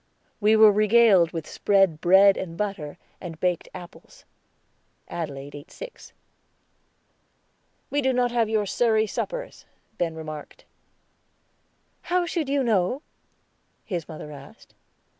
We 0.39 0.55
were 0.55 0.71
regaled 0.71 1.31
with 1.31 1.45
spread 1.47 2.01
bread 2.01 2.35
and 2.35 2.57
butter 2.57 2.97
and 3.21 3.39
baked 3.39 3.69
apples. 3.71 4.25
Adelaide 5.07 5.53
ate 5.53 5.69
six. 5.69 6.11
"We 7.91 8.01
do 8.01 8.11
not 8.11 8.31
have 8.31 8.49
your 8.49 8.65
Surrey 8.65 9.05
suppers," 9.05 9.67
Ben 9.99 10.15
remarked. 10.15 10.65
"How 12.01 12.25
should 12.25 12.49
you 12.49 12.63
know?" 12.63 13.03
his 13.85 14.07
mother 14.07 14.31
asked. 14.31 14.73